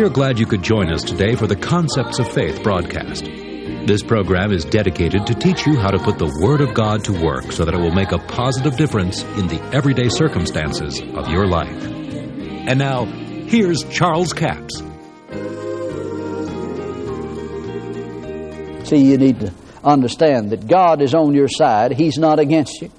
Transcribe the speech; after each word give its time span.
We 0.00 0.06
are 0.06 0.08
glad 0.08 0.38
you 0.38 0.46
could 0.46 0.62
join 0.62 0.90
us 0.90 1.04
today 1.04 1.34
for 1.34 1.46
the 1.46 1.54
Concepts 1.54 2.18
of 2.20 2.32
Faith 2.32 2.62
broadcast. 2.62 3.22
This 3.22 4.02
program 4.02 4.50
is 4.50 4.64
dedicated 4.64 5.26
to 5.26 5.34
teach 5.34 5.66
you 5.66 5.76
how 5.76 5.90
to 5.90 5.98
put 5.98 6.16
the 6.16 6.34
Word 6.40 6.62
of 6.62 6.72
God 6.72 7.04
to 7.04 7.12
work 7.12 7.52
so 7.52 7.66
that 7.66 7.74
it 7.74 7.76
will 7.76 7.92
make 7.92 8.10
a 8.10 8.18
positive 8.18 8.78
difference 8.78 9.22
in 9.22 9.46
the 9.48 9.60
everyday 9.74 10.08
circumstances 10.08 11.02
of 11.02 11.28
your 11.28 11.46
life. 11.46 11.84
And 11.84 12.78
now, 12.78 13.04
here's 13.04 13.84
Charles 13.90 14.32
Capps. 14.32 14.78
See, 18.88 19.04
you 19.04 19.18
need 19.18 19.40
to 19.40 19.52
understand 19.84 20.48
that 20.52 20.66
God 20.66 21.02
is 21.02 21.14
on 21.14 21.34
your 21.34 21.48
side, 21.48 21.92
He's 21.92 22.16
not 22.16 22.38
against 22.38 22.80
you. 22.80 22.90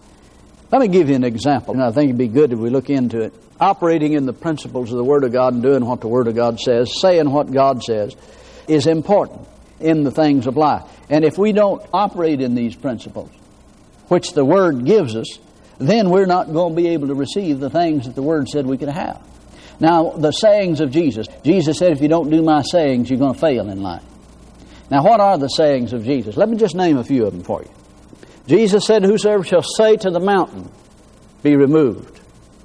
Let 0.71 0.79
me 0.79 0.87
give 0.87 1.09
you 1.09 1.15
an 1.15 1.25
example, 1.25 1.73
and 1.73 1.83
I 1.83 1.91
think 1.91 2.05
it'd 2.05 2.17
be 2.17 2.29
good 2.29 2.53
if 2.53 2.59
we 2.59 2.69
look 2.69 2.89
into 2.89 3.19
it. 3.19 3.33
Operating 3.59 4.13
in 4.13 4.25
the 4.25 4.33
principles 4.33 4.91
of 4.91 4.97
the 4.97 5.03
Word 5.03 5.25
of 5.25 5.33
God 5.33 5.53
and 5.53 5.61
doing 5.61 5.85
what 5.85 5.99
the 5.99 6.07
Word 6.07 6.27
of 6.27 6.35
God 6.35 6.59
says, 6.59 7.01
saying 7.01 7.29
what 7.29 7.51
God 7.51 7.83
says, 7.83 8.15
is 8.67 8.87
important 8.87 9.47
in 9.81 10.03
the 10.03 10.11
things 10.11 10.47
of 10.47 10.55
life. 10.55 10.83
And 11.09 11.25
if 11.25 11.37
we 11.37 11.51
don't 11.51 11.85
operate 11.93 12.39
in 12.39 12.55
these 12.55 12.73
principles, 12.73 13.29
which 14.07 14.31
the 14.31 14.45
Word 14.45 14.85
gives 14.85 15.15
us, 15.15 15.39
then 15.77 16.09
we're 16.09 16.25
not 16.25 16.53
going 16.53 16.73
to 16.73 16.81
be 16.81 16.89
able 16.89 17.07
to 17.07 17.15
receive 17.15 17.59
the 17.59 17.69
things 17.69 18.05
that 18.05 18.15
the 18.15 18.23
Word 18.23 18.47
said 18.47 18.65
we 18.65 18.77
could 18.77 18.89
have. 18.89 19.21
Now, 19.81 20.11
the 20.11 20.31
sayings 20.31 20.79
of 20.79 20.91
Jesus. 20.91 21.27
Jesus 21.43 21.79
said, 21.79 21.91
if 21.91 22.01
you 22.01 22.07
don't 22.07 22.29
do 22.29 22.41
my 22.41 22.61
sayings, 22.61 23.09
you're 23.09 23.19
going 23.19 23.33
to 23.33 23.39
fail 23.39 23.67
in 23.69 23.81
life. 23.81 24.03
Now, 24.89 25.03
what 25.03 25.19
are 25.19 25.37
the 25.37 25.47
sayings 25.47 25.91
of 25.91 26.05
Jesus? 26.05 26.37
Let 26.37 26.49
me 26.49 26.55
just 26.55 26.75
name 26.75 26.97
a 26.97 27.03
few 27.03 27.25
of 27.25 27.33
them 27.33 27.43
for 27.43 27.63
you. 27.63 27.69
Jesus 28.47 28.85
said, 28.85 29.03
Whosoever 29.03 29.43
shall 29.43 29.63
say 29.63 29.97
to 29.97 30.09
the 30.09 30.19
mountain, 30.19 30.69
be 31.43 31.55
removed, 31.55 32.19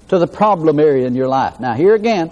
to 0.08 0.18
the 0.18 0.26
problem 0.26 0.78
area 0.80 1.06
in 1.06 1.14
your 1.14 1.28
life. 1.28 1.60
Now, 1.60 1.74
here 1.74 1.94
again, 1.94 2.30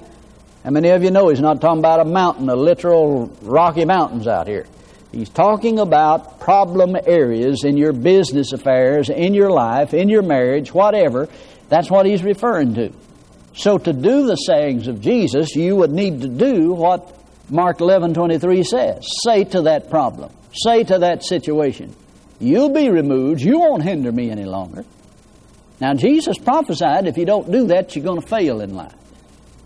how 0.63 0.71
many 0.71 0.89
of 0.91 1.03
you 1.03 1.11
know 1.11 1.29
he's 1.29 1.41
not 1.41 1.61
talking 1.61 1.79
about 1.79 2.01
a 2.01 2.05
mountain, 2.05 2.49
a 2.49 2.57
literal 2.57 3.27
Rocky 3.43 3.85
Mountains 3.85 4.27
out 4.27 4.47
here? 4.47 4.67
He's 5.13 5.29
talking 5.29 5.79
about 5.79 6.41
problem 6.41 6.97
areas 7.07 7.65
in 7.65 7.77
your 7.77 7.93
business 7.93 8.53
affairs, 8.53 9.11
in 9.11 9.35
your 9.35 9.51
life, 9.51 9.95
in 9.95 10.09
your 10.09 10.23
marriage, 10.23 10.75
whatever. 10.75 11.29
That's 11.69 11.91
what 11.91 12.07
he's 12.07 12.23
referring 12.23 12.75
to. 12.75 12.93
So, 13.55 13.79
to 13.79 13.93
do 13.93 14.27
the 14.27 14.35
sayings 14.35 14.89
of 14.89 15.01
Jesus, 15.01 15.55
you 15.55 15.77
would 15.77 15.93
need 15.93 16.23
to 16.23 16.29
do 16.29 16.73
what 16.73 17.17
Mark 17.49 17.81
11 17.81 18.15
23 18.15 18.65
says. 18.65 19.07
Say 19.23 19.45
to 19.45 19.63
that 19.63 19.91
problem, 19.91 20.33
say 20.53 20.83
to 20.83 20.99
that 20.99 21.23
situation, 21.23 21.95
You'll 22.41 22.71
be 22.71 22.91
removed. 22.91 23.41
You 23.41 23.59
won't 23.61 23.83
hinder 23.83 24.11
me 24.11 24.31
any 24.31 24.45
longer. 24.45 24.85
Now, 25.81 25.95
Jesus 25.95 26.39
prophesied 26.39 27.07
if 27.07 27.17
you 27.17 27.25
don't 27.25 27.51
do 27.51 27.67
that, 27.69 27.95
you're 27.95 28.05
going 28.05 28.21
to 28.21 28.27
fail 28.27 28.61
in 28.61 28.75
life. 28.75 28.95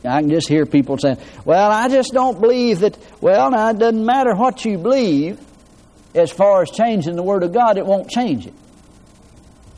I 0.04 0.20
can 0.20 0.30
just 0.30 0.48
hear 0.48 0.64
people 0.64 0.96
saying, 0.96 1.18
Well, 1.44 1.70
I 1.70 1.88
just 1.88 2.12
don't 2.12 2.40
believe 2.40 2.80
that. 2.80 2.96
Well, 3.20 3.50
now, 3.50 3.70
it 3.70 3.78
doesn't 3.78 4.04
matter 4.04 4.34
what 4.34 4.64
you 4.64 4.78
believe 4.78 5.40
as 6.14 6.30
far 6.30 6.62
as 6.62 6.70
changing 6.70 7.16
the 7.16 7.22
Word 7.22 7.42
of 7.42 7.52
God, 7.52 7.78
it 7.78 7.86
won't 7.86 8.10
change 8.10 8.46
it. 8.46 8.54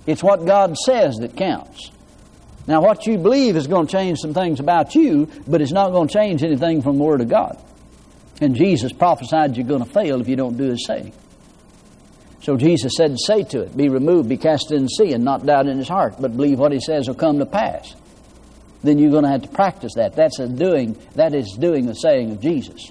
It's 0.06 0.22
what 0.22 0.46
God 0.46 0.76
says 0.76 1.16
that 1.16 1.36
counts. 1.36 1.90
Now, 2.66 2.82
what 2.82 3.06
you 3.06 3.18
believe 3.18 3.56
is 3.56 3.66
going 3.66 3.86
to 3.86 3.92
change 3.92 4.18
some 4.20 4.34
things 4.34 4.60
about 4.60 4.94
you, 4.94 5.28
but 5.46 5.60
it's 5.60 5.72
not 5.72 5.90
going 5.90 6.08
to 6.08 6.14
change 6.14 6.42
anything 6.42 6.82
from 6.82 6.98
the 6.98 7.04
Word 7.04 7.20
of 7.20 7.28
God. 7.28 7.58
And 8.40 8.54
Jesus 8.54 8.92
prophesied 8.92 9.56
you're 9.56 9.66
going 9.66 9.84
to 9.84 9.90
fail 9.90 10.20
if 10.20 10.28
you 10.28 10.36
don't 10.36 10.56
do 10.56 10.70
His 10.70 10.86
saying. 10.86 11.12
So 12.40 12.56
Jesus 12.56 12.94
said, 12.96 13.16
Say 13.18 13.44
to 13.44 13.62
it, 13.62 13.76
Be 13.76 13.88
removed, 13.88 14.28
be 14.28 14.36
cast 14.36 14.72
in 14.72 14.84
the 14.84 14.88
sea, 14.88 15.12
and 15.12 15.24
not 15.24 15.44
doubt 15.44 15.66
in 15.66 15.78
his 15.78 15.88
heart, 15.88 16.14
but 16.18 16.36
believe 16.36 16.58
what 16.58 16.72
he 16.72 16.80
says 16.80 17.06
will 17.06 17.14
come 17.14 17.38
to 17.38 17.46
pass. 17.46 17.94
Then 18.82 18.98
you're 18.98 19.10
going 19.10 19.24
to 19.24 19.30
have 19.30 19.42
to 19.42 19.48
practice 19.48 19.94
that. 19.96 20.16
That's 20.16 20.38
a 20.38 20.48
doing, 20.48 20.96
that 21.14 21.34
is 21.34 21.56
doing 21.58 21.86
the 21.86 21.94
saying 21.94 22.30
of 22.32 22.40
Jesus. 22.40 22.90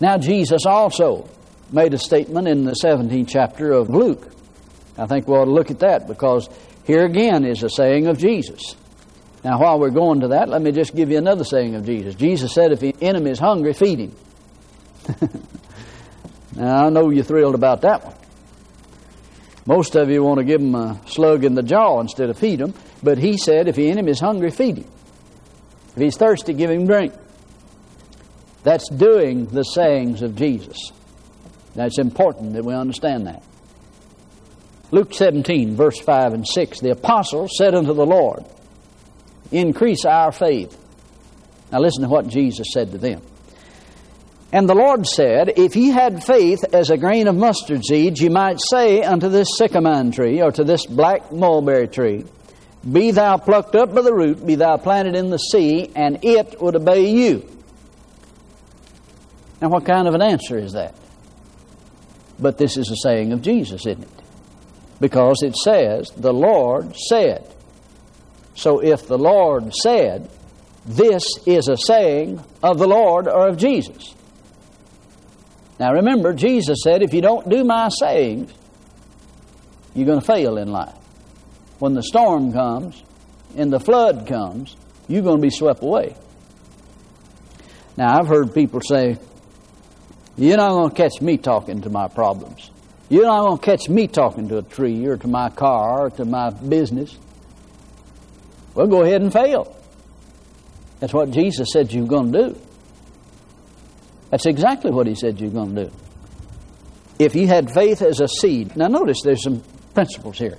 Now, 0.00 0.18
Jesus 0.18 0.66
also 0.66 1.28
made 1.70 1.94
a 1.94 1.98
statement 1.98 2.48
in 2.48 2.64
the 2.64 2.72
17th 2.72 3.28
chapter 3.28 3.70
of 3.70 3.88
Luke. 3.88 4.32
I 4.98 5.06
think 5.06 5.28
we 5.28 5.34
ought 5.34 5.44
to 5.44 5.52
look 5.52 5.70
at 5.70 5.78
that 5.80 6.08
because 6.08 6.48
here 6.84 7.04
again 7.04 7.44
is 7.44 7.62
a 7.62 7.70
saying 7.70 8.08
of 8.08 8.18
Jesus. 8.18 8.74
Now, 9.44 9.60
while 9.60 9.78
we're 9.78 9.90
going 9.90 10.20
to 10.20 10.28
that, 10.28 10.48
let 10.48 10.60
me 10.60 10.72
just 10.72 10.94
give 10.94 11.10
you 11.10 11.18
another 11.18 11.44
saying 11.44 11.76
of 11.76 11.86
Jesus. 11.86 12.14
Jesus 12.16 12.52
said, 12.52 12.72
If 12.72 12.80
the 12.80 12.94
enemy 13.00 13.30
is 13.30 13.38
hungry, 13.38 13.72
feed 13.72 14.00
him. 14.00 14.16
Now, 16.56 16.86
I 16.86 16.90
know 16.90 17.10
you're 17.10 17.24
thrilled 17.24 17.54
about 17.54 17.82
that 17.82 18.04
one. 18.04 18.14
Most 19.64 19.94
of 19.94 20.10
you 20.10 20.22
want 20.22 20.38
to 20.38 20.44
give 20.44 20.60
him 20.60 20.74
a 20.74 21.00
slug 21.06 21.44
in 21.44 21.54
the 21.54 21.62
jaw 21.62 22.00
instead 22.00 22.28
of 22.28 22.38
feed 22.38 22.60
him, 22.60 22.74
but 23.02 23.18
he 23.18 23.36
said, 23.36 23.68
if 23.68 23.76
the 23.76 23.90
enemy 23.90 24.10
is 24.10 24.20
hungry, 24.20 24.50
feed 24.50 24.78
him. 24.78 24.90
If 25.94 26.02
he's 26.02 26.16
thirsty, 26.16 26.52
give 26.52 26.70
him 26.70 26.86
drink. 26.86 27.12
That's 28.64 28.88
doing 28.88 29.46
the 29.46 29.62
sayings 29.62 30.22
of 30.22 30.36
Jesus. 30.36 30.90
Now, 31.74 31.86
it's 31.86 31.98
important 31.98 32.54
that 32.54 32.64
we 32.64 32.74
understand 32.74 33.26
that. 33.26 33.42
Luke 34.90 35.14
17, 35.14 35.74
verse 35.74 35.98
5 35.98 36.34
and 36.34 36.46
6 36.46 36.80
The 36.80 36.90
apostles 36.90 37.52
said 37.56 37.74
unto 37.74 37.94
the 37.94 38.06
Lord, 38.06 38.44
Increase 39.50 40.04
our 40.04 40.32
faith. 40.32 40.78
Now, 41.70 41.80
listen 41.80 42.02
to 42.02 42.08
what 42.08 42.28
Jesus 42.28 42.68
said 42.72 42.92
to 42.92 42.98
them. 42.98 43.22
And 44.52 44.68
the 44.68 44.74
Lord 44.74 45.06
said, 45.06 45.54
If 45.56 45.76
ye 45.76 45.88
had 45.88 46.24
faith 46.24 46.62
as 46.74 46.90
a 46.90 46.98
grain 46.98 47.26
of 47.26 47.36
mustard 47.36 47.82
seed, 47.84 48.20
ye 48.20 48.28
might 48.28 48.60
say 48.60 49.02
unto 49.02 49.30
this 49.30 49.48
sycamore 49.56 50.12
tree, 50.12 50.42
or 50.42 50.52
to 50.52 50.62
this 50.62 50.84
black 50.84 51.32
mulberry 51.32 51.88
tree, 51.88 52.26
Be 52.90 53.12
thou 53.12 53.38
plucked 53.38 53.74
up 53.74 53.94
by 53.94 54.02
the 54.02 54.12
root, 54.12 54.46
be 54.46 54.56
thou 54.56 54.76
planted 54.76 55.16
in 55.16 55.30
the 55.30 55.38
sea, 55.38 55.90
and 55.96 56.22
it 56.22 56.60
would 56.60 56.76
obey 56.76 57.06
you. 57.06 57.48
Now, 59.62 59.70
what 59.70 59.86
kind 59.86 60.06
of 60.06 60.14
an 60.14 60.22
answer 60.22 60.58
is 60.58 60.72
that? 60.72 60.94
But 62.38 62.58
this 62.58 62.76
is 62.76 62.90
a 62.90 62.96
saying 62.96 63.32
of 63.32 63.40
Jesus, 63.40 63.86
isn't 63.86 64.02
it? 64.02 64.22
Because 65.00 65.42
it 65.42 65.56
says, 65.56 66.10
The 66.16 66.32
Lord 66.32 66.94
said. 67.08 67.48
So 68.54 68.80
if 68.80 69.06
the 69.06 69.16
Lord 69.16 69.72
said, 69.74 70.28
this 70.84 71.22
is 71.46 71.68
a 71.68 71.76
saying 71.76 72.42
of 72.62 72.78
the 72.78 72.86
Lord 72.86 73.28
or 73.28 73.48
of 73.48 73.56
Jesus. 73.56 74.14
Now 75.82 75.94
remember, 75.94 76.32
Jesus 76.32 76.78
said, 76.84 77.02
if 77.02 77.12
you 77.12 77.20
don't 77.20 77.48
do 77.48 77.64
my 77.64 77.88
sayings, 77.88 78.52
you're 79.96 80.06
going 80.06 80.20
to 80.20 80.24
fail 80.24 80.56
in 80.56 80.70
life. 80.70 80.94
When 81.80 81.94
the 81.94 82.04
storm 82.04 82.52
comes 82.52 83.02
and 83.56 83.72
the 83.72 83.80
flood 83.80 84.28
comes, 84.28 84.76
you're 85.08 85.24
going 85.24 85.38
to 85.38 85.42
be 85.42 85.50
swept 85.50 85.82
away. 85.82 86.14
Now, 87.96 88.16
I've 88.16 88.28
heard 88.28 88.54
people 88.54 88.80
say, 88.80 89.18
You're 90.36 90.56
not 90.56 90.70
going 90.70 90.90
to 90.90 90.96
catch 90.96 91.20
me 91.20 91.36
talking 91.36 91.80
to 91.80 91.90
my 91.90 92.06
problems. 92.06 92.70
You're 93.08 93.26
not 93.26 93.40
going 93.40 93.58
to 93.58 93.64
catch 93.64 93.88
me 93.88 94.06
talking 94.06 94.48
to 94.50 94.58
a 94.58 94.62
tree 94.62 95.04
or 95.06 95.16
to 95.16 95.26
my 95.26 95.50
car 95.50 96.02
or 96.06 96.10
to 96.10 96.24
my 96.24 96.50
business. 96.50 97.18
Well, 98.76 98.86
go 98.86 99.02
ahead 99.02 99.20
and 99.20 99.32
fail. 99.32 99.76
That's 101.00 101.12
what 101.12 101.32
Jesus 101.32 101.72
said 101.72 101.92
you 101.92 102.02
were 102.02 102.08
going 102.08 102.30
to 102.30 102.50
do. 102.50 102.60
That's 104.32 104.46
exactly 104.46 104.90
what 104.90 105.06
he 105.06 105.14
said 105.14 105.38
you're 105.38 105.50
going 105.50 105.74
to 105.74 105.84
do. 105.84 105.92
If 107.18 107.34
you 107.34 107.46
had 107.46 107.70
faith 107.70 108.00
as 108.00 108.18
a 108.18 108.26
seed, 108.26 108.74
now 108.74 108.88
notice 108.88 109.18
there's 109.22 109.42
some 109.42 109.62
principles 109.92 110.38
here, 110.38 110.56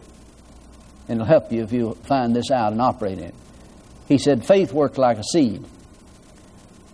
and 1.07 1.19
it'll 1.19 1.25
help 1.25 1.51
you 1.51 1.63
if 1.63 1.73
you 1.73 1.95
find 2.03 2.35
this 2.35 2.51
out 2.51 2.71
and 2.71 2.79
operate 2.79 3.17
in 3.17 3.23
it. 3.25 3.35
He 4.07 4.19
said 4.19 4.45
faith 4.45 4.71
works 4.71 4.99
like 4.99 5.17
a 5.17 5.23
seed. 5.23 5.65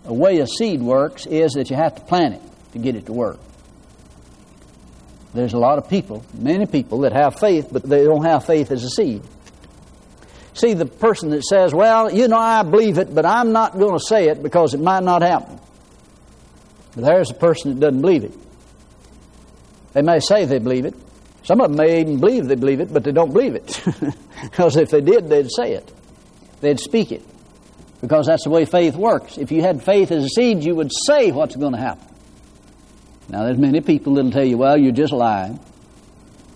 The 0.04 0.14
way 0.14 0.38
a 0.38 0.46
seed 0.46 0.80
works 0.80 1.26
is 1.26 1.52
that 1.52 1.68
you 1.68 1.76
have 1.76 1.96
to 1.96 2.00
plant 2.00 2.36
it 2.36 2.42
to 2.72 2.78
get 2.78 2.96
it 2.96 3.04
to 3.06 3.12
work. 3.12 3.40
There's 5.34 5.52
a 5.52 5.58
lot 5.58 5.76
of 5.76 5.90
people, 5.90 6.24
many 6.32 6.64
people, 6.64 7.00
that 7.00 7.12
have 7.12 7.38
faith, 7.38 7.68
but 7.70 7.82
they 7.82 8.04
don't 8.04 8.24
have 8.24 8.46
faith 8.46 8.70
as 8.70 8.84
a 8.84 8.88
seed. 8.88 9.22
See, 10.54 10.72
the 10.72 10.86
person 10.86 11.28
that 11.30 11.44
says, 11.44 11.74
Well, 11.74 12.10
you 12.10 12.26
know, 12.26 12.38
I 12.38 12.62
believe 12.62 12.96
it, 12.96 13.14
but 13.14 13.26
I'm 13.26 13.52
not 13.52 13.78
going 13.78 13.98
to 13.98 14.04
say 14.04 14.28
it 14.28 14.42
because 14.42 14.72
it 14.72 14.80
might 14.80 15.02
not 15.02 15.20
happen. 15.20 15.59
But 16.94 17.04
there's 17.04 17.30
a 17.30 17.34
person 17.34 17.74
that 17.74 17.80
doesn't 17.80 18.00
believe 18.00 18.24
it. 18.24 18.32
They 19.92 20.02
may 20.02 20.20
say 20.20 20.44
they 20.44 20.58
believe 20.58 20.84
it. 20.84 20.94
Some 21.42 21.60
of 21.60 21.68
them 21.68 21.76
may 21.76 22.00
even 22.00 22.20
believe 22.20 22.46
they 22.46 22.54
believe 22.54 22.80
it, 22.80 22.92
but 22.92 23.04
they 23.04 23.12
don't 23.12 23.32
believe 23.32 23.54
it. 23.54 23.80
because 24.42 24.76
if 24.76 24.90
they 24.90 25.00
did, 25.00 25.28
they'd 25.28 25.50
say 25.50 25.72
it. 25.72 25.90
They'd 26.60 26.78
speak 26.78 27.12
it. 27.12 27.22
Because 28.00 28.26
that's 28.26 28.44
the 28.44 28.50
way 28.50 28.64
faith 28.64 28.94
works. 28.94 29.38
If 29.38 29.50
you 29.50 29.62
had 29.62 29.82
faith 29.82 30.10
as 30.10 30.24
a 30.24 30.28
seed, 30.28 30.64
you 30.64 30.74
would 30.74 30.90
say 31.06 31.32
what's 31.32 31.56
going 31.56 31.72
to 31.72 31.78
happen. 31.78 32.06
Now, 33.28 33.44
there's 33.44 33.58
many 33.58 33.80
people 33.80 34.14
that'll 34.14 34.30
tell 34.30 34.44
you, 34.44 34.58
well, 34.58 34.76
you're 34.76 34.92
just 34.92 35.12
lying. 35.12 35.60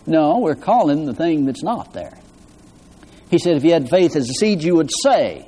No, 0.06 0.38
we're 0.40 0.54
calling 0.54 1.06
the 1.06 1.14
thing 1.14 1.46
that's 1.46 1.62
not 1.62 1.92
there. 1.92 2.18
He 3.30 3.38
said, 3.38 3.56
if 3.56 3.64
you 3.64 3.72
had 3.72 3.88
faith 3.88 4.16
as 4.16 4.28
a 4.28 4.34
seed, 4.34 4.62
you 4.62 4.76
would 4.76 4.90
say. 5.02 5.46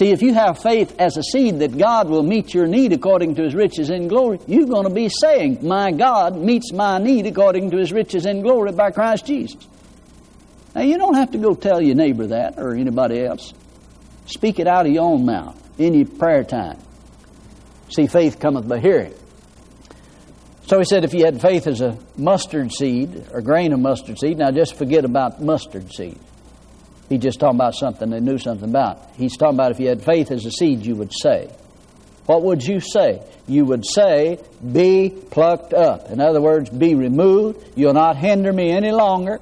See, 0.00 0.12
if 0.12 0.22
you 0.22 0.32
have 0.32 0.62
faith 0.62 0.98
as 0.98 1.18
a 1.18 1.22
seed 1.22 1.58
that 1.58 1.76
God 1.76 2.08
will 2.08 2.22
meet 2.22 2.54
your 2.54 2.66
need 2.66 2.94
according 2.94 3.34
to 3.34 3.42
his 3.42 3.54
riches 3.54 3.90
in 3.90 4.08
glory, 4.08 4.40
you're 4.46 4.64
going 4.66 4.88
to 4.88 4.94
be 4.94 5.10
saying, 5.10 5.58
My 5.60 5.90
God 5.90 6.38
meets 6.38 6.72
my 6.72 6.96
need 6.96 7.26
according 7.26 7.70
to 7.72 7.76
his 7.76 7.92
riches 7.92 8.24
in 8.24 8.40
glory 8.40 8.72
by 8.72 8.92
Christ 8.92 9.26
Jesus. 9.26 9.68
Now, 10.74 10.80
you 10.80 10.96
don't 10.96 11.16
have 11.16 11.32
to 11.32 11.38
go 11.38 11.54
tell 11.54 11.82
your 11.82 11.96
neighbor 11.96 12.28
that 12.28 12.58
or 12.58 12.74
anybody 12.74 13.22
else. 13.22 13.52
Speak 14.24 14.58
it 14.58 14.66
out 14.66 14.86
of 14.86 14.92
your 14.92 15.04
own 15.04 15.26
mouth 15.26 15.60
in 15.78 15.92
your 15.92 16.06
prayer 16.06 16.44
time. 16.44 16.78
See, 17.90 18.06
faith 18.06 18.40
cometh 18.40 18.66
by 18.66 18.78
hearing. 18.78 19.12
So 20.62 20.78
he 20.78 20.86
said, 20.86 21.04
if 21.04 21.12
you 21.12 21.26
had 21.26 21.42
faith 21.42 21.66
as 21.66 21.82
a 21.82 21.98
mustard 22.16 22.72
seed 22.72 23.26
or 23.34 23.42
grain 23.42 23.74
of 23.74 23.80
mustard 23.80 24.18
seed, 24.18 24.38
now 24.38 24.50
just 24.50 24.76
forget 24.76 25.04
about 25.04 25.42
mustard 25.42 25.92
seed. 25.92 26.18
He's 27.10 27.20
just 27.20 27.40
talking 27.40 27.56
about 27.56 27.74
something 27.74 28.08
they 28.08 28.20
knew 28.20 28.38
something 28.38 28.68
about. 28.68 29.02
He's 29.16 29.36
talking 29.36 29.56
about 29.56 29.72
if 29.72 29.80
you 29.80 29.88
had 29.88 30.02
faith 30.02 30.30
as 30.30 30.46
a 30.46 30.50
seed, 30.50 30.86
you 30.86 30.94
would 30.94 31.12
say. 31.12 31.50
What 32.26 32.42
would 32.44 32.62
you 32.64 32.78
say? 32.78 33.20
You 33.48 33.64
would 33.64 33.84
say, 33.84 34.38
Be 34.72 35.10
plucked 35.30 35.74
up. 35.74 36.08
In 36.10 36.20
other 36.20 36.40
words, 36.40 36.70
be 36.70 36.94
removed. 36.94 37.72
You'll 37.74 37.94
not 37.94 38.16
hinder 38.16 38.52
me 38.52 38.70
any 38.70 38.92
longer. 38.92 39.40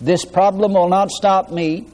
This 0.00 0.24
problem 0.24 0.74
will 0.74 0.88
not 0.88 1.10
stop 1.10 1.50
me. 1.50 1.88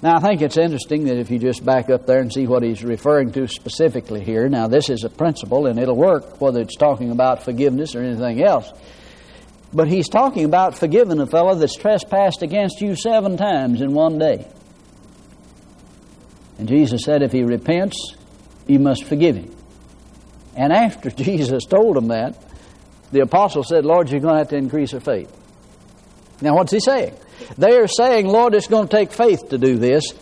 Now, 0.00 0.16
I 0.16 0.20
think 0.20 0.40
it's 0.40 0.56
interesting 0.56 1.04
that 1.04 1.18
if 1.18 1.30
you 1.30 1.38
just 1.38 1.62
back 1.62 1.90
up 1.90 2.06
there 2.06 2.20
and 2.20 2.32
see 2.32 2.46
what 2.46 2.62
he's 2.62 2.82
referring 2.82 3.32
to 3.32 3.48
specifically 3.48 4.24
here, 4.24 4.48
now 4.48 4.68
this 4.68 4.88
is 4.88 5.04
a 5.04 5.10
principle 5.10 5.66
and 5.66 5.78
it'll 5.78 5.96
work 5.96 6.40
whether 6.40 6.62
it's 6.62 6.76
talking 6.76 7.10
about 7.10 7.42
forgiveness 7.42 7.94
or 7.94 8.02
anything 8.02 8.42
else. 8.42 8.72
But 9.72 9.88
he's 9.88 10.08
talking 10.08 10.44
about 10.44 10.78
forgiving 10.78 11.20
a 11.20 11.26
fellow 11.26 11.54
that's 11.54 11.76
trespassed 11.76 12.42
against 12.42 12.80
you 12.80 12.96
seven 12.96 13.36
times 13.36 13.80
in 13.80 13.92
one 13.92 14.18
day. 14.18 14.46
And 16.58 16.68
Jesus 16.68 17.02
said, 17.04 17.22
if 17.22 17.32
he 17.32 17.44
repents, 17.44 18.14
you 18.66 18.78
must 18.78 19.04
forgive 19.04 19.36
him. 19.36 19.54
And 20.56 20.72
after 20.72 21.10
Jesus 21.24 21.64
told 21.64 21.96
him 21.96 22.08
that, 22.08 22.36
the 23.12 23.20
apostle 23.20 23.62
said, 23.62 23.84
Lord, 23.84 24.10
you're 24.10 24.20
going 24.20 24.34
to 24.34 24.38
have 24.38 24.48
to 24.48 24.56
increase 24.56 24.92
your 24.92 25.00
faith. 25.00 25.34
Now, 26.40 26.54
what's 26.54 26.72
he 26.72 26.80
saying? 26.80 27.14
They 27.56 27.76
are 27.76 27.88
saying, 27.88 28.26
Lord, 28.26 28.54
it's 28.54 28.66
going 28.66 28.88
to 28.88 28.96
take 28.96 29.12
faith 29.12 29.48
to 29.50 29.58
do 29.58 29.76
this, 29.76 30.12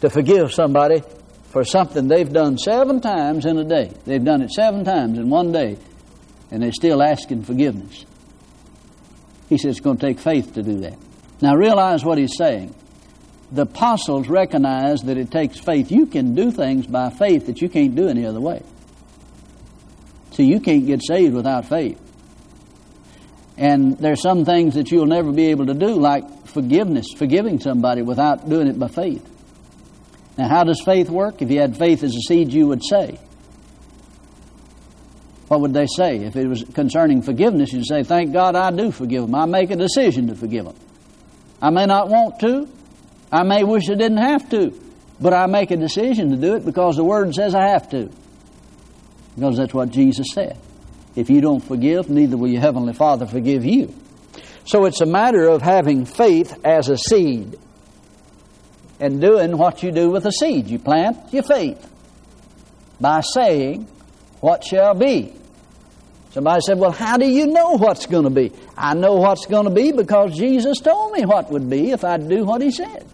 to 0.00 0.10
forgive 0.10 0.52
somebody 0.52 1.02
for 1.50 1.64
something 1.64 2.08
they've 2.08 2.32
done 2.32 2.58
seven 2.58 3.00
times 3.00 3.46
in 3.46 3.58
a 3.58 3.64
day. 3.64 3.92
They've 4.04 4.24
done 4.24 4.42
it 4.42 4.50
seven 4.50 4.84
times 4.84 5.18
in 5.18 5.30
one 5.30 5.52
day, 5.52 5.78
and 6.50 6.62
they're 6.62 6.72
still 6.72 7.02
asking 7.02 7.44
forgiveness. 7.44 8.04
He 9.48 9.58
says 9.58 9.72
it's 9.72 9.80
going 9.80 9.98
to 9.98 10.06
take 10.06 10.18
faith 10.18 10.54
to 10.54 10.62
do 10.62 10.80
that. 10.80 10.98
Now, 11.40 11.54
realize 11.54 12.04
what 12.04 12.18
he's 12.18 12.36
saying. 12.36 12.74
The 13.52 13.62
apostles 13.62 14.28
recognize 14.28 15.02
that 15.02 15.16
it 15.16 15.30
takes 15.30 15.58
faith. 15.58 15.90
You 15.90 16.06
can 16.06 16.34
do 16.34 16.50
things 16.50 16.86
by 16.86 17.10
faith 17.10 17.46
that 17.46 17.60
you 17.60 17.68
can't 17.68 17.94
do 17.94 18.08
any 18.08 18.24
other 18.24 18.40
way. 18.40 18.62
See, 20.32 20.44
you 20.44 20.60
can't 20.60 20.86
get 20.86 21.02
saved 21.04 21.34
without 21.34 21.66
faith. 21.66 22.00
And 23.56 23.96
there's 23.98 24.20
some 24.20 24.44
things 24.44 24.74
that 24.74 24.90
you'll 24.90 25.06
never 25.06 25.30
be 25.30 25.46
able 25.46 25.66
to 25.66 25.74
do, 25.74 25.94
like 25.94 26.46
forgiveness, 26.46 27.06
forgiving 27.16 27.60
somebody 27.60 28.02
without 28.02 28.48
doing 28.48 28.66
it 28.66 28.78
by 28.78 28.88
faith. 28.88 29.24
Now, 30.36 30.48
how 30.48 30.64
does 30.64 30.82
faith 30.84 31.08
work? 31.08 31.40
If 31.40 31.50
you 31.50 31.60
had 31.60 31.76
faith 31.76 32.02
as 32.02 32.16
a 32.16 32.20
seed, 32.20 32.52
you 32.52 32.66
would 32.66 32.82
say. 32.84 33.20
What 35.54 35.60
would 35.60 35.72
they 35.72 35.86
say? 35.86 36.16
If 36.16 36.34
it 36.34 36.48
was 36.48 36.64
concerning 36.64 37.22
forgiveness, 37.22 37.72
you'd 37.72 37.86
say, 37.86 38.02
Thank 38.02 38.32
God 38.32 38.56
I 38.56 38.72
do 38.72 38.90
forgive 38.90 39.22
them. 39.22 39.36
I 39.36 39.46
make 39.46 39.70
a 39.70 39.76
decision 39.76 40.26
to 40.26 40.34
forgive 40.34 40.64
them. 40.64 40.74
I 41.62 41.70
may 41.70 41.86
not 41.86 42.08
want 42.08 42.40
to. 42.40 42.68
I 43.30 43.44
may 43.44 43.62
wish 43.62 43.88
I 43.88 43.94
didn't 43.94 44.16
have 44.16 44.50
to. 44.50 44.76
But 45.20 45.32
I 45.32 45.46
make 45.46 45.70
a 45.70 45.76
decision 45.76 46.30
to 46.30 46.36
do 46.36 46.56
it 46.56 46.64
because 46.64 46.96
the 46.96 47.04
Word 47.04 47.32
says 47.36 47.54
I 47.54 47.68
have 47.68 47.88
to. 47.90 48.10
Because 49.36 49.56
that's 49.56 49.72
what 49.72 49.90
Jesus 49.90 50.26
said. 50.34 50.58
If 51.14 51.30
you 51.30 51.40
don't 51.40 51.60
forgive, 51.60 52.10
neither 52.10 52.36
will 52.36 52.48
your 52.48 52.60
Heavenly 52.60 52.92
Father 52.92 53.24
forgive 53.24 53.64
you. 53.64 53.94
So 54.64 54.86
it's 54.86 55.02
a 55.02 55.06
matter 55.06 55.46
of 55.46 55.62
having 55.62 56.04
faith 56.04 56.58
as 56.64 56.88
a 56.88 56.98
seed 56.98 57.56
and 58.98 59.20
doing 59.20 59.56
what 59.56 59.84
you 59.84 59.92
do 59.92 60.10
with 60.10 60.26
a 60.26 60.32
seed. 60.32 60.66
You 60.66 60.80
plant 60.80 61.32
your 61.32 61.44
faith 61.44 61.88
by 63.00 63.20
saying, 63.20 63.86
What 64.40 64.64
shall 64.64 64.94
be? 64.94 65.32
Somebody 66.34 66.62
said, 66.62 66.80
Well, 66.80 66.90
how 66.90 67.16
do 67.16 67.28
you 67.30 67.46
know 67.46 67.78
what's 67.78 68.06
going 68.06 68.24
to 68.24 68.30
be? 68.30 68.50
I 68.76 68.94
know 68.94 69.14
what's 69.14 69.46
going 69.46 69.66
to 69.66 69.70
be 69.70 69.92
because 69.92 70.36
Jesus 70.36 70.80
told 70.80 71.12
me 71.12 71.24
what 71.24 71.48
would 71.52 71.70
be 71.70 71.92
if 71.92 72.02
I'd 72.02 72.28
do 72.28 72.44
what 72.44 72.60
He 72.60 72.72
said. 72.72 73.06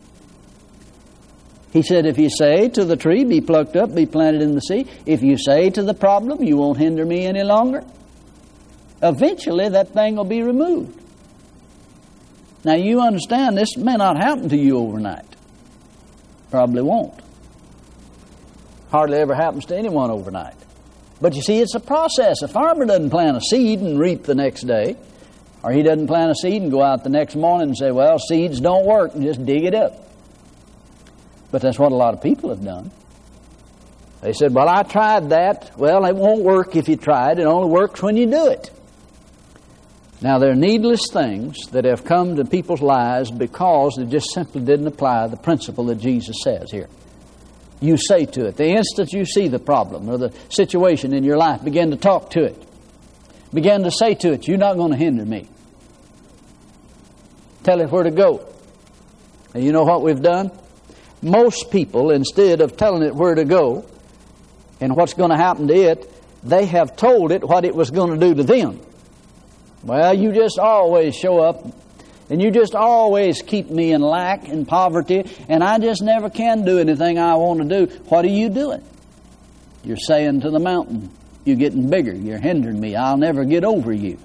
He 1.70 1.82
said, 1.82 2.06
If 2.06 2.16
you 2.16 2.30
say 2.30 2.70
to 2.70 2.84
the 2.86 2.96
tree, 2.96 3.24
Be 3.24 3.42
plucked 3.42 3.76
up, 3.76 3.94
be 3.94 4.06
planted 4.06 4.40
in 4.40 4.54
the 4.54 4.62
sea, 4.62 4.86
if 5.04 5.22
you 5.22 5.36
say 5.36 5.68
to 5.68 5.82
the 5.82 5.92
problem, 5.92 6.42
You 6.42 6.56
won't 6.56 6.78
hinder 6.78 7.04
me 7.04 7.26
any 7.26 7.42
longer, 7.42 7.84
eventually 9.02 9.68
that 9.68 9.92
thing 9.92 10.16
will 10.16 10.24
be 10.24 10.42
removed. 10.42 10.98
Now, 12.64 12.74
you 12.74 13.02
understand 13.02 13.58
this 13.58 13.76
may 13.76 13.96
not 13.96 14.16
happen 14.16 14.48
to 14.48 14.56
you 14.56 14.78
overnight. 14.78 15.26
Probably 16.50 16.80
won't. 16.80 17.20
Hardly 18.90 19.18
ever 19.18 19.34
happens 19.34 19.66
to 19.66 19.76
anyone 19.76 20.10
overnight. 20.10 20.56
But 21.20 21.34
you 21.34 21.42
see, 21.42 21.60
it's 21.60 21.74
a 21.74 21.80
process. 21.80 22.42
A 22.42 22.48
farmer 22.48 22.86
doesn't 22.86 23.10
plant 23.10 23.36
a 23.36 23.40
seed 23.40 23.80
and 23.80 23.98
reap 23.98 24.22
the 24.22 24.34
next 24.34 24.62
day, 24.62 24.96
or 25.62 25.70
he 25.70 25.82
doesn't 25.82 26.06
plant 26.06 26.30
a 26.30 26.34
seed 26.34 26.62
and 26.62 26.70
go 26.70 26.82
out 26.82 27.04
the 27.04 27.10
next 27.10 27.36
morning 27.36 27.68
and 27.68 27.76
say, 27.76 27.90
Well, 27.90 28.18
seeds 28.18 28.60
don't 28.60 28.86
work, 28.86 29.14
and 29.14 29.22
just 29.22 29.44
dig 29.44 29.64
it 29.64 29.74
up. 29.74 30.08
But 31.50 31.62
that's 31.62 31.78
what 31.78 31.92
a 31.92 31.96
lot 31.96 32.14
of 32.14 32.22
people 32.22 32.50
have 32.50 32.64
done. 32.64 32.90
They 34.22 34.32
said, 34.32 34.54
Well, 34.54 34.68
I 34.68 34.82
tried 34.82 35.30
that. 35.30 35.76
Well, 35.76 36.04
it 36.06 36.16
won't 36.16 36.42
work 36.42 36.76
if 36.76 36.88
you 36.88 36.96
try 36.96 37.32
it. 37.32 37.38
It 37.38 37.44
only 37.44 37.68
works 37.68 38.02
when 38.02 38.16
you 38.16 38.26
do 38.26 38.48
it. 38.48 38.70
Now, 40.22 40.38
there 40.38 40.50
are 40.50 40.56
needless 40.56 41.00
things 41.10 41.56
that 41.68 41.86
have 41.86 42.04
come 42.04 42.36
to 42.36 42.44
people's 42.44 42.82
lives 42.82 43.30
because 43.30 43.94
they 43.96 44.04
just 44.04 44.32
simply 44.34 44.60
didn't 44.60 44.86
apply 44.86 45.26
the 45.28 45.38
principle 45.38 45.84
that 45.86 45.96
Jesus 45.96 46.36
says 46.44 46.70
here. 46.70 46.88
You 47.80 47.96
say 47.96 48.26
to 48.26 48.46
it, 48.46 48.56
the 48.56 48.68
instant 48.68 49.12
you 49.12 49.24
see 49.24 49.48
the 49.48 49.58
problem 49.58 50.08
or 50.08 50.18
the 50.18 50.34
situation 50.50 51.14
in 51.14 51.24
your 51.24 51.38
life, 51.38 51.64
begin 51.64 51.90
to 51.90 51.96
talk 51.96 52.30
to 52.30 52.44
it. 52.44 52.62
Begin 53.52 53.82
to 53.84 53.90
say 53.90 54.14
to 54.14 54.32
it, 54.32 54.46
You're 54.46 54.58
not 54.58 54.76
going 54.76 54.92
to 54.92 54.98
hinder 54.98 55.24
me. 55.24 55.48
Tell 57.62 57.80
it 57.80 57.90
where 57.90 58.04
to 58.04 58.10
go. 58.10 58.46
And 59.54 59.64
you 59.64 59.72
know 59.72 59.84
what 59.84 60.02
we've 60.02 60.20
done? 60.20 60.50
most 61.22 61.70
people, 61.70 62.10
instead 62.10 62.60
of 62.60 62.76
telling 62.76 63.02
it 63.02 63.14
where 63.14 63.34
to 63.34 63.44
go 63.44 63.84
and 64.80 64.96
what's 64.96 65.14
going 65.14 65.30
to 65.30 65.36
happen 65.36 65.68
to 65.68 65.74
it, 65.74 66.12
they 66.42 66.64
have 66.66 66.96
told 66.96 67.32
it 67.32 67.46
what 67.46 67.64
it 67.64 67.74
was 67.74 67.90
going 67.90 68.18
to 68.18 68.26
do 68.26 68.34
to 68.34 68.42
them. 68.42 68.80
Well, 69.82 70.14
you 70.14 70.32
just 70.32 70.58
always 70.58 71.14
show 71.14 71.38
up 71.40 71.66
and 72.30 72.40
you 72.40 72.50
just 72.50 72.74
always 72.74 73.42
keep 73.42 73.68
me 73.68 73.92
in 73.92 74.00
lack 74.00 74.48
and 74.48 74.66
poverty, 74.66 75.24
and 75.48 75.62
I 75.62 75.78
just 75.78 76.02
never 76.02 76.30
can 76.30 76.64
do 76.64 76.78
anything 76.78 77.18
I 77.18 77.34
want 77.34 77.60
to 77.60 77.86
do. 77.86 77.92
What 78.04 78.24
are 78.24 78.28
you 78.28 78.48
doing? 78.48 78.82
You're 79.82 79.96
saying 79.96 80.42
to 80.42 80.50
the 80.50 80.60
mountain, 80.60 81.10
You're 81.44 81.56
getting 81.56 81.90
bigger, 81.90 82.14
you're 82.14 82.38
hindering 82.38 82.80
me, 82.80 82.94
I'll 82.94 83.16
never 83.16 83.44
get 83.44 83.64
over 83.64 83.92
you. 83.92 84.18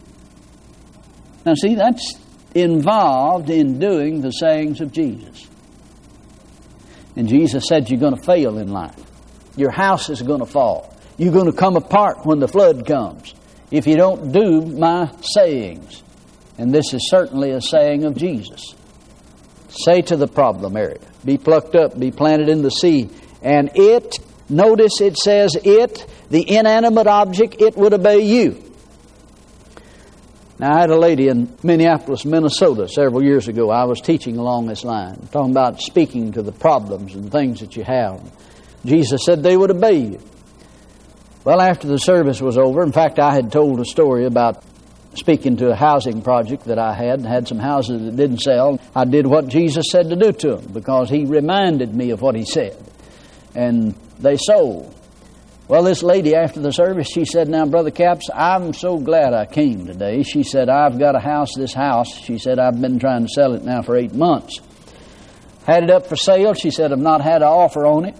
Now, 1.46 1.56
see, 1.56 1.76
that's 1.76 2.20
involved 2.54 3.50
in 3.50 3.80
doing 3.80 4.22
the 4.22 4.32
sayings 4.32 4.82
of 4.82 4.92
Jesus. 4.92 5.48
And 7.16 7.28
Jesus 7.28 7.68
said, 7.68 7.90
You're 7.90 8.00
going 8.00 8.16
to 8.16 8.24
fail 8.24 8.60
in 8.60 8.72
life. 8.72 9.00
Your 9.58 9.72
house 9.72 10.10
is 10.10 10.22
going 10.22 10.42
to 10.42 10.46
fall. 10.46 10.96
You're 11.18 11.34
going 11.34 11.52
to 11.52 11.58
come 11.58 11.76
apart 11.76 12.26
when 12.26 12.40
the 12.40 12.48
flood 12.48 12.86
comes 12.86 13.34
if 13.72 13.88
you 13.88 13.96
don't 13.96 14.32
do 14.32 14.62
my 14.62 15.12
sayings. 15.22 16.04
And 16.58 16.74
this 16.74 16.94
is 16.94 17.10
certainly 17.10 17.52
a 17.52 17.62
saying 17.62 18.06
of 18.06 18.16
Jesus. 18.16 18.76
Say 19.70 20.02
to 20.04 20.16
the 20.16 20.28
problem 20.28 20.78
area, 20.78 21.00
be 21.24 21.38
plucked 21.38 21.76
up, 21.76 22.00
be 22.00 22.12
planted 22.12 22.48
in 22.48 22.62
the 22.62 22.72
sea, 22.72 23.10
and 23.42 23.72
it, 23.76 24.18
notice 24.50 25.02
it 25.02 25.18
says 25.18 25.56
it, 25.64 26.06
the 26.30 26.50
inanimate 26.50 27.08
object, 27.08 27.62
it 27.62 27.76
would 27.76 27.94
obey 27.94 28.20
you. 28.20 28.62
Now, 30.58 30.78
I 30.78 30.80
had 30.80 30.90
a 30.90 30.98
lady 30.98 31.28
in 31.28 31.54
Minneapolis, 31.64 32.24
Minnesota, 32.24 32.88
several 32.88 33.22
years 33.22 33.50
ago. 33.50 33.70
I 33.70 33.84
was 33.84 34.00
teaching 34.00 34.38
along 34.38 34.68
this 34.68 34.86
line, 34.86 35.28
talking 35.32 35.52
about 35.52 35.82
speaking 35.82 36.32
to 36.34 36.42
the 36.42 36.54
problems 36.54 37.14
and 37.14 37.30
things 37.30 37.60
that 37.60 37.76
you 37.76 37.84
have. 37.84 38.22
Jesus 38.86 39.26
said 39.26 39.44
they 39.44 39.58
would 39.58 39.72
obey 39.72 39.98
you. 39.98 40.22
Well, 41.44 41.60
after 41.60 41.88
the 41.88 41.98
service 41.98 42.42
was 42.42 42.58
over, 42.58 42.84
in 42.84 42.94
fact, 42.94 43.20
I 43.20 43.34
had 43.34 43.52
told 43.52 43.82
a 43.82 43.86
story 43.86 44.26
about 44.26 44.64
speaking 45.16 45.58
to 45.58 45.72
a 45.72 45.76
housing 45.76 46.22
project 46.22 46.66
that 46.66 46.80
I 46.80 46.94
had, 46.94 47.20
and 47.20 47.28
had 47.28 47.48
some 47.48 47.60
houses 47.60 48.04
that 48.04 48.16
didn't 48.16 48.40
sell. 48.40 48.80
I 48.96 49.06
did 49.06 49.26
what 49.26 49.48
Jesus 49.48 49.86
said 49.92 50.10
to 50.10 50.16
do 50.16 50.32
to 50.32 50.56
them 50.56 50.74
because 50.74 51.10
He 51.10 51.26
reminded 51.26 51.94
me 51.94 52.12
of 52.12 52.22
what 52.22 52.36
He 52.36 52.46
said. 52.46 52.78
And 53.54 53.96
they 54.20 54.38
sold. 54.38 54.94
Well, 55.68 55.82
this 55.82 56.04
lady 56.04 56.36
after 56.36 56.60
the 56.60 56.72
service, 56.72 57.08
she 57.08 57.26
said, 57.26 57.50
Now, 57.50 57.66
Brother 57.66 57.90
Capps, 57.90 58.30
I'm 58.34 58.74
so 58.74 59.00
glad 59.00 59.34
I 59.34 59.46
came 59.46 59.88
today. 59.88 60.22
She 60.22 60.44
said, 60.44 60.70
I've 60.70 61.00
got 61.00 61.16
a 61.16 61.20
house, 61.20 61.56
this 61.56 61.74
house. 61.74 62.14
She 62.14 62.38
said, 62.38 62.60
I've 62.60 62.80
been 62.80 63.00
trying 63.00 63.24
to 63.24 63.30
sell 63.34 63.54
it 63.56 63.64
now 63.64 63.82
for 63.82 63.96
eight 63.96 64.14
months. 64.14 64.60
Had 65.66 65.84
it 65.84 65.90
up 65.90 66.06
for 66.06 66.16
sale. 66.16 66.54
She 66.54 66.70
said, 66.70 66.92
I've 66.92 67.00
not 67.00 67.22
had 67.22 67.42
an 67.42 67.48
offer 67.48 67.86
on 67.88 68.06
it. 68.06 68.16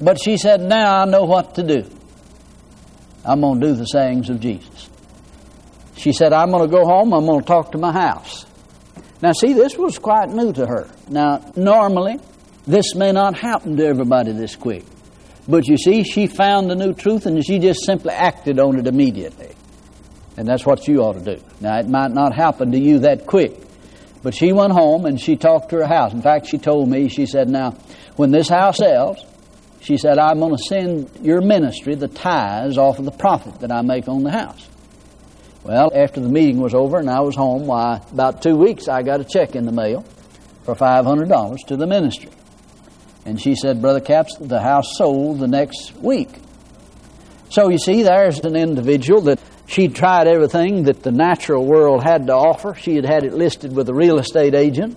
But 0.00 0.20
she 0.20 0.38
said, 0.38 0.60
Now 0.60 1.02
I 1.02 1.04
know 1.04 1.24
what 1.24 1.54
to 1.56 1.62
do. 1.62 1.88
I'm 3.24 3.42
going 3.42 3.60
to 3.60 3.66
do 3.68 3.74
the 3.74 3.84
sayings 3.84 4.30
of 4.30 4.40
Jesus. 4.40 4.79
She 6.00 6.12
said, 6.12 6.32
I'm 6.32 6.50
going 6.50 6.68
to 6.68 6.74
go 6.74 6.86
home. 6.86 7.12
I'm 7.12 7.26
going 7.26 7.40
to 7.40 7.46
talk 7.46 7.72
to 7.72 7.78
my 7.78 7.92
house. 7.92 8.46
Now, 9.20 9.32
see, 9.32 9.52
this 9.52 9.76
was 9.76 9.98
quite 9.98 10.30
new 10.30 10.50
to 10.54 10.66
her. 10.66 10.88
Now, 11.10 11.44
normally, 11.56 12.16
this 12.66 12.94
may 12.94 13.12
not 13.12 13.36
happen 13.36 13.76
to 13.76 13.84
everybody 13.84 14.32
this 14.32 14.56
quick. 14.56 14.84
But 15.46 15.68
you 15.68 15.76
see, 15.76 16.04
she 16.04 16.26
found 16.26 16.70
the 16.70 16.74
new 16.74 16.94
truth 16.94 17.26
and 17.26 17.44
she 17.44 17.58
just 17.58 17.84
simply 17.84 18.12
acted 18.12 18.58
on 18.58 18.78
it 18.78 18.86
immediately. 18.86 19.54
And 20.38 20.48
that's 20.48 20.64
what 20.64 20.88
you 20.88 21.00
ought 21.02 21.22
to 21.22 21.36
do. 21.36 21.42
Now, 21.60 21.78
it 21.78 21.86
might 21.86 22.12
not 22.12 22.34
happen 22.34 22.72
to 22.72 22.78
you 22.78 23.00
that 23.00 23.26
quick. 23.26 23.52
But 24.22 24.34
she 24.34 24.52
went 24.54 24.72
home 24.72 25.04
and 25.04 25.20
she 25.20 25.36
talked 25.36 25.68
to 25.70 25.76
her 25.76 25.86
house. 25.86 26.14
In 26.14 26.22
fact, 26.22 26.46
she 26.46 26.56
told 26.56 26.88
me, 26.88 27.08
she 27.08 27.26
said, 27.26 27.48
Now, 27.50 27.72
when 28.16 28.30
this 28.30 28.48
house 28.48 28.78
sells, 28.78 29.18
she 29.82 29.98
said, 29.98 30.18
I'm 30.18 30.38
going 30.40 30.56
to 30.56 30.62
send 30.62 31.10
your 31.20 31.42
ministry 31.42 31.94
the 31.94 32.08
tithes 32.08 32.78
off 32.78 32.98
of 32.98 33.04
the 33.04 33.10
profit 33.10 33.60
that 33.60 33.70
I 33.70 33.82
make 33.82 34.08
on 34.08 34.22
the 34.22 34.30
house. 34.30 34.69
Well, 35.62 35.92
after 35.94 36.20
the 36.20 36.28
meeting 36.28 36.60
was 36.60 36.74
over 36.74 36.98
and 36.98 37.10
I 37.10 37.20
was 37.20 37.36
home, 37.36 37.66
why, 37.66 38.00
about 38.12 38.42
two 38.42 38.56
weeks 38.56 38.88
I 38.88 39.02
got 39.02 39.20
a 39.20 39.24
check 39.24 39.54
in 39.54 39.66
the 39.66 39.72
mail 39.72 40.02
for 40.64 40.74
$500 40.74 41.66
to 41.66 41.76
the 41.76 41.86
ministry. 41.86 42.30
And 43.26 43.40
she 43.40 43.54
said, 43.54 43.82
Brother 43.82 44.00
Capps, 44.00 44.36
the 44.38 44.60
house 44.60 44.96
sold 44.96 45.40
the 45.40 45.48
next 45.48 45.94
week. 45.96 46.30
So 47.50 47.68
you 47.68 47.78
see, 47.78 48.02
there's 48.02 48.38
an 48.40 48.56
individual 48.56 49.20
that 49.22 49.40
she'd 49.66 49.94
tried 49.94 50.26
everything 50.26 50.84
that 50.84 51.02
the 51.02 51.12
natural 51.12 51.66
world 51.66 52.02
had 52.02 52.26
to 52.28 52.32
offer. 52.32 52.74
She 52.74 52.96
had 52.96 53.04
had 53.04 53.24
it 53.24 53.34
listed 53.34 53.74
with 53.74 53.88
a 53.88 53.94
real 53.94 54.18
estate 54.18 54.54
agent, 54.54 54.96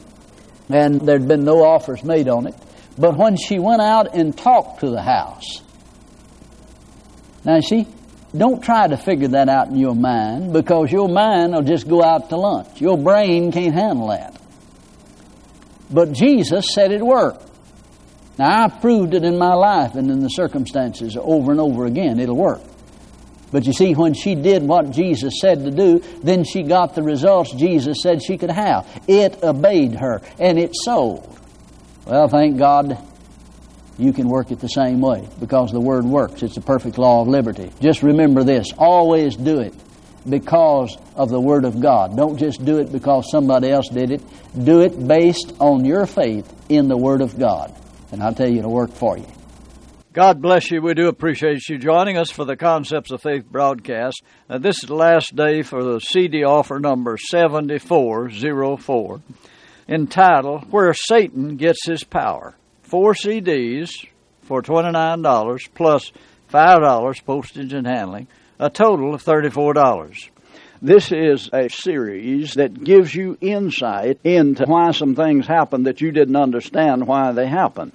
and 0.69 1.01
there'd 1.01 1.27
been 1.27 1.43
no 1.43 1.63
offers 1.63 2.03
made 2.03 2.29
on 2.29 2.47
it. 2.47 2.55
But 2.97 3.17
when 3.17 3.35
she 3.35 3.59
went 3.59 3.81
out 3.81 4.15
and 4.15 4.37
talked 4.37 4.81
to 4.81 4.89
the 4.89 5.01
house, 5.01 5.61
now 7.43 7.59
see, 7.59 7.87
don't 8.35 8.63
try 8.63 8.87
to 8.87 8.97
figure 8.97 9.27
that 9.29 9.47
out 9.47 9.67
in 9.67 9.75
your 9.77 9.95
mind 9.95 10.53
because 10.53 10.91
your 10.91 11.07
mind 11.07 11.53
will 11.53 11.61
just 11.61 11.87
go 11.87 12.01
out 12.01 12.29
to 12.29 12.37
lunch. 12.37 12.81
Your 12.81 12.97
brain 12.97 13.51
can't 13.51 13.75
handle 13.75 14.07
that. 14.07 14.39
But 15.91 16.13
Jesus 16.13 16.73
said 16.73 16.91
it 16.91 17.05
worked. 17.05 17.47
Now, 18.39 18.63
I've 18.63 18.81
proved 18.81 19.13
it 19.13 19.23
in 19.23 19.37
my 19.37 19.53
life 19.53 19.93
and 19.93 20.09
in 20.09 20.21
the 20.21 20.29
circumstances 20.29 21.15
over 21.15 21.51
and 21.51 21.59
over 21.59 21.85
again. 21.85 22.19
It'll 22.19 22.35
work. 22.35 22.61
But 23.51 23.67
you 23.67 23.73
see, 23.73 23.93
when 23.93 24.15
she 24.15 24.33
did 24.33 24.63
what 24.63 24.89
Jesus 24.89 25.35
said 25.39 25.63
to 25.63 25.69
do, 25.69 25.99
then 26.23 26.43
she 26.43 26.63
got 26.63 26.95
the 26.95 27.03
results 27.03 27.53
Jesus 27.53 28.01
said 28.01 28.23
she 28.23 28.39
could 28.39 28.49
have. 28.49 28.87
It 29.07 29.43
obeyed 29.43 29.93
her, 29.93 30.23
and 30.39 30.57
it 30.57 30.71
sold. 30.73 31.39
Well, 32.07 32.27
thank 32.27 32.57
God 32.57 32.97
you 33.97 34.13
can 34.13 34.27
work 34.27 34.51
it 34.51 34.59
the 34.59 34.67
same 34.67 35.01
way 35.01 35.27
because 35.39 35.71
the 35.71 35.79
Word 35.79 36.05
works. 36.05 36.43
It's 36.43 36.57
a 36.57 36.61
perfect 36.61 36.97
law 36.97 37.21
of 37.21 37.27
liberty. 37.27 37.71
Just 37.79 38.03
remember 38.03 38.43
this 38.43 38.67
always 38.77 39.35
do 39.35 39.59
it 39.59 39.73
because 40.27 40.97
of 41.15 41.29
the 41.29 41.39
Word 41.39 41.65
of 41.65 41.81
God. 41.81 42.17
Don't 42.17 42.37
just 42.37 42.63
do 42.63 42.79
it 42.79 42.91
because 42.91 43.29
somebody 43.29 43.69
else 43.69 43.89
did 43.89 44.11
it. 44.11 44.21
Do 44.63 44.81
it 44.81 45.07
based 45.07 45.53
on 45.59 45.85
your 45.85 46.05
faith 46.05 46.51
in 46.69 46.87
the 46.87 46.97
Word 46.97 47.21
of 47.21 47.37
God. 47.37 47.75
And 48.11 48.23
I'll 48.23 48.33
tell 48.33 48.49
you, 48.49 48.59
it'll 48.59 48.71
work 48.71 48.91
for 48.91 49.17
you. 49.17 49.25
God 50.13 50.43
bless 50.43 50.69
you. 50.69 50.81
We 50.81 50.93
do 50.93 51.07
appreciate 51.07 51.67
you 51.67 51.79
joining 51.79 52.17
us 52.17 52.29
for 52.29 52.45
the 52.45 52.55
Concepts 52.55 53.11
of 53.11 53.23
Faith 53.23 53.45
broadcast. 53.51 54.21
This 54.47 54.83
is 54.83 54.87
the 54.87 54.95
last 54.95 55.35
day 55.35 55.63
for 55.63 55.83
the 55.83 55.99
CD 55.99 56.43
offer 56.43 56.79
number 56.79 57.17
7404 57.17 59.21
entitled 59.87 60.71
Where 60.71 60.93
Satan 60.93 61.57
Gets 61.57 61.87
His 61.87 62.03
Power. 62.03 62.55
Four 62.93 63.15
CDs 63.15 63.89
for 64.43 64.61
$29 64.61 65.73
plus 65.73 66.11
$5 66.53 67.25
postage 67.25 67.73
and 67.73 67.87
handling, 67.87 68.27
a 68.59 68.69
total 68.69 69.15
of 69.15 69.23
$34. 69.23 70.29
This 70.79 71.11
is 71.11 71.49
a 71.51 71.69
series 71.69 72.53
that 72.53 72.83
gives 72.83 73.15
you 73.15 73.35
insight 73.41 74.19
into 74.23 74.65
why 74.65 74.91
some 74.91 75.15
things 75.15 75.47
happen 75.47 75.85
that 75.85 76.01
you 76.01 76.11
didn't 76.11 76.35
understand 76.35 77.07
why 77.07 77.31
they 77.31 77.47
happened 77.47 77.93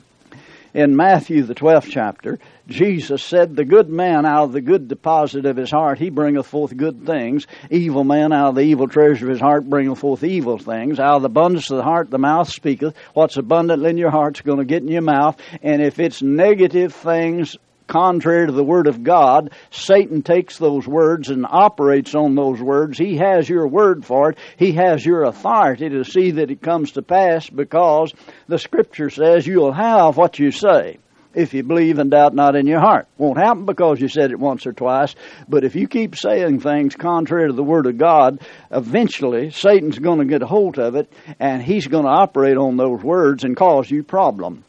in 0.74 0.96
Matthew, 0.96 1.42
the 1.42 1.54
12th 1.54 1.88
chapter, 1.90 2.38
Jesus 2.66 3.22
said, 3.22 3.56
The 3.56 3.64
good 3.64 3.88
man 3.88 4.26
out 4.26 4.44
of 4.44 4.52
the 4.52 4.60
good 4.60 4.88
deposit 4.88 5.46
of 5.46 5.56
his 5.56 5.70
heart, 5.70 5.98
he 5.98 6.10
bringeth 6.10 6.46
forth 6.46 6.76
good 6.76 7.06
things. 7.06 7.46
Evil 7.70 8.04
man 8.04 8.32
out 8.32 8.50
of 8.50 8.54
the 8.56 8.62
evil 8.62 8.88
treasure 8.88 9.26
of 9.26 9.30
his 9.30 9.40
heart 9.40 9.68
bringeth 9.68 9.98
forth 9.98 10.22
evil 10.22 10.58
things. 10.58 11.00
Out 11.00 11.16
of 11.16 11.22
the 11.22 11.28
abundance 11.28 11.70
of 11.70 11.78
the 11.78 11.82
heart, 11.82 12.10
the 12.10 12.18
mouth 12.18 12.50
speaketh. 12.50 12.94
What's 13.14 13.36
abundantly 13.36 13.90
in 13.90 13.96
your 13.96 14.10
heart's 14.10 14.42
going 14.42 14.58
to 14.58 14.64
get 14.64 14.82
in 14.82 14.88
your 14.88 15.02
mouth. 15.02 15.40
And 15.62 15.80
if 15.80 15.98
it's 15.98 16.20
negative 16.22 16.94
things, 16.94 17.56
contrary 17.88 18.46
to 18.46 18.52
the 18.52 18.62
Word 18.62 18.86
of 18.86 19.02
God, 19.02 19.50
Satan 19.70 20.22
takes 20.22 20.58
those 20.58 20.86
words 20.86 21.30
and 21.30 21.44
operates 21.48 22.14
on 22.14 22.34
those 22.34 22.60
words. 22.60 22.98
He 22.98 23.16
has 23.16 23.48
your 23.48 23.66
word 23.66 24.04
for 24.04 24.30
it. 24.30 24.38
He 24.56 24.72
has 24.72 25.04
your 25.04 25.24
authority 25.24 25.88
to 25.88 26.04
see 26.04 26.32
that 26.32 26.50
it 26.50 26.62
comes 26.62 26.92
to 26.92 27.02
pass 27.02 27.50
because 27.50 28.12
the 28.46 28.58
Scripture 28.58 29.10
says 29.10 29.46
you'll 29.46 29.72
have 29.72 30.16
what 30.16 30.38
you 30.38 30.52
say 30.52 30.98
if 31.34 31.54
you 31.54 31.62
believe 31.62 31.98
and 31.98 32.10
doubt 32.10 32.34
not 32.34 32.56
in 32.56 32.66
your 32.66 32.80
heart. 32.80 33.06
Won't 33.16 33.38
happen 33.38 33.64
because 33.64 34.00
you 34.00 34.08
said 34.08 34.30
it 34.30 34.38
once 34.38 34.66
or 34.66 34.72
twice, 34.72 35.14
but 35.48 35.64
if 35.64 35.76
you 35.76 35.86
keep 35.86 36.16
saying 36.16 36.60
things 36.60 36.96
contrary 36.96 37.48
to 37.48 37.54
the 37.54 37.62
Word 37.62 37.86
of 37.86 37.98
God, 37.98 38.40
eventually 38.70 39.50
Satan's 39.50 39.98
going 39.98 40.18
to 40.18 40.24
get 40.24 40.42
a 40.42 40.46
hold 40.46 40.78
of 40.78 40.96
it 40.96 41.12
and 41.38 41.62
he's 41.62 41.86
going 41.86 42.04
to 42.04 42.10
operate 42.10 42.56
on 42.56 42.76
those 42.76 43.02
words 43.02 43.44
and 43.44 43.56
cause 43.56 43.90
you 43.90 44.02
problem. 44.02 44.64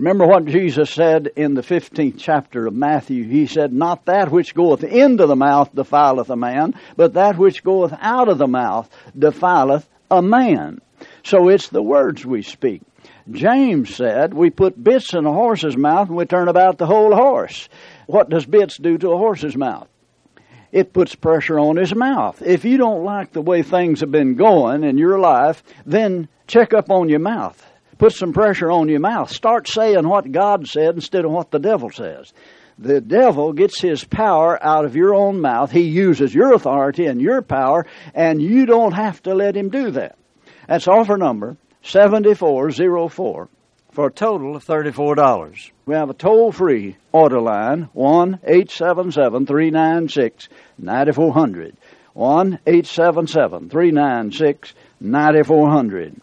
Remember 0.00 0.26
what 0.26 0.46
Jesus 0.46 0.88
said 0.88 1.28
in 1.36 1.52
the 1.52 1.60
15th 1.60 2.14
chapter 2.16 2.66
of 2.66 2.72
Matthew. 2.72 3.22
He 3.24 3.46
said, 3.46 3.70
Not 3.70 4.06
that 4.06 4.30
which 4.30 4.54
goeth 4.54 4.82
into 4.82 5.26
the 5.26 5.36
mouth 5.36 5.74
defileth 5.74 6.30
a 6.30 6.36
man, 6.36 6.72
but 6.96 7.12
that 7.12 7.36
which 7.36 7.62
goeth 7.62 7.92
out 8.00 8.30
of 8.30 8.38
the 8.38 8.46
mouth 8.46 8.88
defileth 9.14 9.86
a 10.10 10.22
man. 10.22 10.80
So 11.22 11.50
it's 11.50 11.68
the 11.68 11.82
words 11.82 12.24
we 12.24 12.40
speak. 12.40 12.80
James 13.30 13.94
said, 13.94 14.32
We 14.32 14.48
put 14.48 14.82
bits 14.82 15.12
in 15.12 15.26
a 15.26 15.32
horse's 15.34 15.76
mouth 15.76 16.08
and 16.08 16.16
we 16.16 16.24
turn 16.24 16.48
about 16.48 16.78
the 16.78 16.86
whole 16.86 17.14
horse. 17.14 17.68
What 18.06 18.30
does 18.30 18.46
bits 18.46 18.78
do 18.78 18.96
to 18.96 19.10
a 19.10 19.18
horse's 19.18 19.54
mouth? 19.54 19.88
It 20.72 20.94
puts 20.94 21.14
pressure 21.14 21.58
on 21.58 21.76
his 21.76 21.94
mouth. 21.94 22.40
If 22.40 22.64
you 22.64 22.78
don't 22.78 23.04
like 23.04 23.32
the 23.32 23.42
way 23.42 23.62
things 23.62 24.00
have 24.00 24.10
been 24.10 24.36
going 24.36 24.82
in 24.82 24.96
your 24.96 25.18
life, 25.18 25.62
then 25.84 26.30
check 26.46 26.72
up 26.72 26.88
on 26.88 27.10
your 27.10 27.18
mouth 27.18 27.69
Put 28.00 28.14
some 28.14 28.32
pressure 28.32 28.70
on 28.70 28.88
your 28.88 28.98
mouth. 28.98 29.30
Start 29.30 29.68
saying 29.68 30.08
what 30.08 30.32
God 30.32 30.66
said 30.66 30.94
instead 30.94 31.26
of 31.26 31.32
what 31.32 31.50
the 31.50 31.58
devil 31.58 31.90
says. 31.90 32.32
The 32.78 32.98
devil 32.98 33.52
gets 33.52 33.78
his 33.78 34.04
power 34.04 34.58
out 34.64 34.86
of 34.86 34.96
your 34.96 35.14
own 35.14 35.42
mouth. 35.42 35.70
He 35.70 35.82
uses 35.82 36.34
your 36.34 36.54
authority 36.54 37.04
and 37.04 37.20
your 37.20 37.42
power, 37.42 37.84
and 38.14 38.40
you 38.40 38.64
don't 38.64 38.92
have 38.92 39.22
to 39.24 39.34
let 39.34 39.54
him 39.54 39.68
do 39.68 39.90
that. 39.90 40.16
That's 40.66 40.88
offer 40.88 41.18
number 41.18 41.58
7404 41.82 43.48
for 43.92 44.06
a 44.06 44.10
total 44.10 44.56
of 44.56 44.64
$34. 44.64 45.70
We 45.84 45.94
have 45.94 46.08
a 46.08 46.14
toll 46.14 46.52
free 46.52 46.96
order 47.12 47.42
line 47.42 47.90
1 47.92 48.40
877 48.44 49.44
396 49.44 50.48
9400. 50.78 51.76
1 52.14 52.58
877 52.66 53.68
396 53.68 54.72
9400. 55.00 56.22